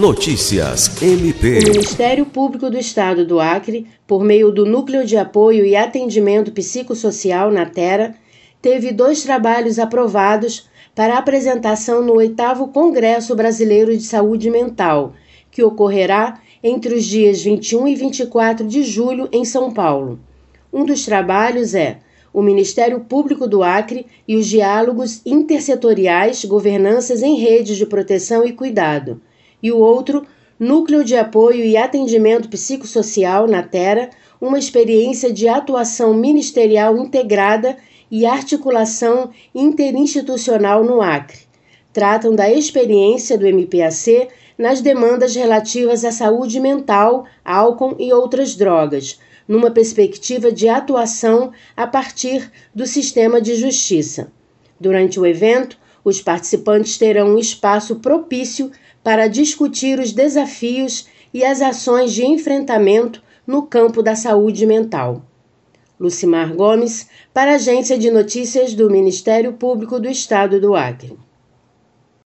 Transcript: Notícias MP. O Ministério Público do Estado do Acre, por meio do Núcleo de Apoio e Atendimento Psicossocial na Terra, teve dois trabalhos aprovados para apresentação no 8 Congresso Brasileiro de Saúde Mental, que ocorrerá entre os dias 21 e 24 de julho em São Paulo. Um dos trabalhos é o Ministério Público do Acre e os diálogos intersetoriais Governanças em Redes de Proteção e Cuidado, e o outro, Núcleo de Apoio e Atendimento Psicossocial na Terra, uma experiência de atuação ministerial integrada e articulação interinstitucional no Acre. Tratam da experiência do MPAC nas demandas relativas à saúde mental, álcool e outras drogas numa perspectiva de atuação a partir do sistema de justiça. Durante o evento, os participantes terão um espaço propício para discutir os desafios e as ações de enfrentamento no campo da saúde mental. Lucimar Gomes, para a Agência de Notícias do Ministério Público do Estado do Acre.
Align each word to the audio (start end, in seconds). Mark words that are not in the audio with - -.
Notícias 0.00 0.90
MP. 1.02 1.58
O 1.58 1.72
Ministério 1.72 2.24
Público 2.24 2.70
do 2.70 2.78
Estado 2.78 3.26
do 3.26 3.38
Acre, 3.38 3.86
por 4.06 4.24
meio 4.24 4.50
do 4.50 4.64
Núcleo 4.64 5.04
de 5.04 5.18
Apoio 5.18 5.62
e 5.62 5.76
Atendimento 5.76 6.50
Psicossocial 6.52 7.50
na 7.50 7.66
Terra, 7.66 8.14
teve 8.62 8.92
dois 8.92 9.22
trabalhos 9.22 9.78
aprovados 9.78 10.70
para 10.94 11.18
apresentação 11.18 12.02
no 12.02 12.14
8 12.14 12.34
Congresso 12.72 13.36
Brasileiro 13.36 13.94
de 13.94 14.02
Saúde 14.02 14.48
Mental, 14.48 15.12
que 15.50 15.62
ocorrerá 15.62 16.40
entre 16.64 16.94
os 16.94 17.04
dias 17.04 17.42
21 17.42 17.88
e 17.88 17.94
24 17.94 18.66
de 18.66 18.82
julho 18.82 19.28
em 19.30 19.44
São 19.44 19.70
Paulo. 19.70 20.18
Um 20.72 20.86
dos 20.86 21.04
trabalhos 21.04 21.74
é 21.74 21.98
o 22.32 22.40
Ministério 22.40 23.00
Público 23.00 23.46
do 23.46 23.62
Acre 23.62 24.06
e 24.26 24.36
os 24.36 24.46
diálogos 24.46 25.20
intersetoriais 25.26 26.42
Governanças 26.46 27.22
em 27.22 27.36
Redes 27.36 27.76
de 27.76 27.84
Proteção 27.84 28.46
e 28.46 28.52
Cuidado, 28.54 29.20
e 29.62 29.70
o 29.72 29.78
outro, 29.78 30.26
Núcleo 30.58 31.02
de 31.04 31.16
Apoio 31.16 31.64
e 31.64 31.76
Atendimento 31.76 32.48
Psicossocial 32.48 33.46
na 33.46 33.62
Terra, 33.62 34.10
uma 34.40 34.58
experiência 34.58 35.32
de 35.32 35.48
atuação 35.48 36.12
ministerial 36.14 36.96
integrada 36.96 37.76
e 38.10 38.26
articulação 38.26 39.30
interinstitucional 39.54 40.84
no 40.84 41.00
Acre. 41.00 41.38
Tratam 41.92 42.34
da 42.34 42.50
experiência 42.50 43.38
do 43.38 43.46
MPAC 43.46 44.28
nas 44.58 44.80
demandas 44.80 45.34
relativas 45.34 46.04
à 46.04 46.12
saúde 46.12 46.60
mental, 46.60 47.24
álcool 47.44 47.96
e 47.98 48.12
outras 48.12 48.54
drogas 48.54 49.18
numa 49.50 49.72
perspectiva 49.72 50.52
de 50.52 50.68
atuação 50.68 51.50
a 51.76 51.84
partir 51.84 52.48
do 52.72 52.86
sistema 52.86 53.40
de 53.40 53.56
justiça. 53.56 54.30
Durante 54.78 55.18
o 55.18 55.26
evento, 55.26 55.76
os 56.04 56.22
participantes 56.22 56.96
terão 56.96 57.34
um 57.34 57.38
espaço 57.38 57.96
propício 57.96 58.70
para 59.02 59.28
discutir 59.28 59.98
os 59.98 60.12
desafios 60.12 61.06
e 61.32 61.44
as 61.44 61.62
ações 61.62 62.12
de 62.12 62.24
enfrentamento 62.24 63.22
no 63.46 63.62
campo 63.62 64.02
da 64.02 64.14
saúde 64.14 64.66
mental. 64.66 65.22
Lucimar 65.98 66.54
Gomes, 66.54 67.08
para 67.32 67.52
a 67.52 67.54
Agência 67.56 67.98
de 67.98 68.10
Notícias 68.10 68.74
do 68.74 68.90
Ministério 68.90 69.52
Público 69.52 70.00
do 70.00 70.08
Estado 70.08 70.60
do 70.60 70.74
Acre. 70.74 71.16